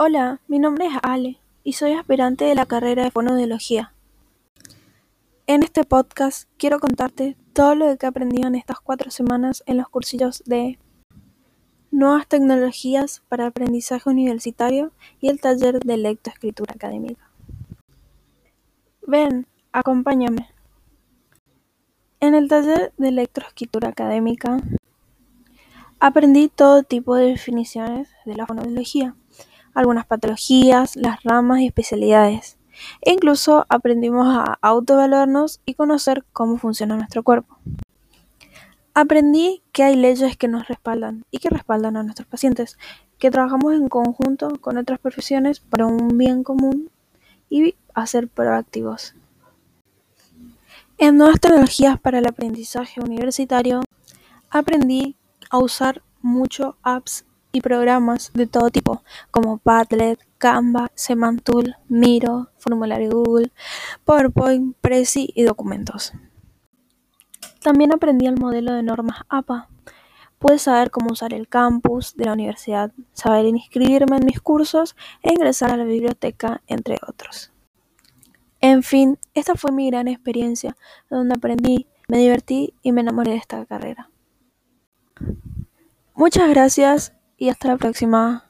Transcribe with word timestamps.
Hola, 0.00 0.40
mi 0.46 0.60
nombre 0.60 0.86
es 0.86 0.92
Ale 1.02 1.40
y 1.64 1.72
soy 1.72 1.90
aspirante 1.94 2.44
de 2.44 2.54
la 2.54 2.66
carrera 2.66 3.02
de 3.02 3.10
Fonoaudiología. 3.10 3.94
En 5.48 5.64
este 5.64 5.82
podcast 5.82 6.48
quiero 6.56 6.78
contarte 6.78 7.36
todo 7.52 7.74
lo 7.74 7.96
que 7.96 8.06
he 8.06 8.08
aprendido 8.08 8.46
en 8.46 8.54
estas 8.54 8.78
cuatro 8.78 9.10
semanas 9.10 9.64
en 9.66 9.76
los 9.76 9.88
cursillos 9.88 10.44
de 10.46 10.78
Nuevas 11.90 12.28
tecnologías 12.28 13.24
para 13.28 13.46
aprendizaje 13.46 14.08
universitario 14.08 14.92
y 15.20 15.30
el 15.30 15.40
taller 15.40 15.80
de 15.80 15.96
lectoescritura 15.96 16.74
académica. 16.76 17.32
Ven, 19.04 19.48
acompáñame. 19.72 20.48
En 22.20 22.36
el 22.36 22.46
taller 22.46 22.92
de 22.98 23.10
lectoescritura 23.10 23.88
académica 23.88 24.60
aprendí 25.98 26.48
todo 26.48 26.84
tipo 26.84 27.16
de 27.16 27.26
definiciones 27.26 28.08
de 28.24 28.36
la 28.36 28.46
fonología, 28.46 29.16
algunas 29.74 30.06
patologías, 30.06 30.96
las 30.96 31.22
ramas 31.22 31.60
y 31.60 31.66
especialidades. 31.66 32.58
E 33.00 33.12
incluso 33.12 33.66
aprendimos 33.68 34.26
a 34.28 34.58
autoevaluarnos 34.62 35.60
y 35.66 35.74
conocer 35.74 36.24
cómo 36.32 36.58
funciona 36.58 36.96
nuestro 36.96 37.22
cuerpo. 37.22 37.58
Aprendí 38.94 39.62
que 39.72 39.84
hay 39.84 39.96
leyes 39.96 40.36
que 40.36 40.48
nos 40.48 40.66
respaldan 40.66 41.24
y 41.30 41.38
que 41.38 41.50
respaldan 41.50 41.96
a 41.96 42.02
nuestros 42.02 42.26
pacientes, 42.26 42.78
que 43.18 43.30
trabajamos 43.30 43.74
en 43.74 43.88
conjunto 43.88 44.58
con 44.60 44.76
otras 44.76 44.98
profesiones 44.98 45.60
para 45.60 45.86
un 45.86 46.18
bien 46.18 46.42
común 46.42 46.90
y 47.48 47.76
a 47.94 48.06
ser 48.06 48.28
proactivos. 48.28 49.14
En 50.98 51.16
nuevas 51.16 51.38
tecnologías 51.38 52.00
para 52.00 52.18
el 52.18 52.26
aprendizaje 52.26 53.00
universitario, 53.00 53.82
aprendí 54.50 55.16
a 55.48 55.58
usar 55.58 56.02
mucho 56.20 56.76
apps 56.82 57.24
y 57.58 57.60
programas 57.60 58.30
de 58.32 58.46
todo 58.46 58.70
tipo, 58.70 59.02
como 59.30 59.58
Padlet, 59.58 60.18
Canva, 60.38 60.90
Semantool, 60.94 61.74
Miro, 61.88 62.48
Formulario 62.56 63.10
Google, 63.10 63.52
PowerPoint, 64.04 64.76
Prezi 64.80 65.32
y 65.34 65.42
documentos. 65.42 66.12
También 67.60 67.92
aprendí 67.92 68.26
el 68.26 68.38
modelo 68.38 68.72
de 68.72 68.82
normas 68.82 69.22
APA. 69.28 69.68
Pude 70.38 70.58
saber 70.58 70.92
cómo 70.92 71.10
usar 71.10 71.34
el 71.34 71.48
campus 71.48 72.16
de 72.16 72.26
la 72.26 72.32
universidad, 72.34 72.92
saber 73.12 73.46
inscribirme 73.46 74.18
en 74.18 74.24
mis 74.24 74.40
cursos 74.40 74.94
e 75.22 75.32
ingresar 75.32 75.72
a 75.72 75.76
la 75.76 75.84
biblioteca, 75.84 76.62
entre 76.68 76.96
otros. 77.06 77.52
En 78.60 78.84
fin, 78.84 79.18
esta 79.34 79.56
fue 79.56 79.72
mi 79.72 79.90
gran 79.90 80.06
experiencia, 80.06 80.76
donde 81.10 81.34
aprendí, 81.34 81.88
me 82.06 82.18
divertí 82.18 82.74
y 82.82 82.92
me 82.92 83.00
enamoré 83.00 83.32
de 83.32 83.38
esta 83.38 83.66
carrera. 83.66 84.10
Muchas 86.14 86.48
gracias 86.48 87.17
y 87.38 87.48
hasta 87.48 87.68
la 87.68 87.76
próxima. 87.76 88.47